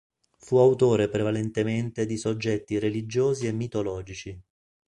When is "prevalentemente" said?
1.09-2.07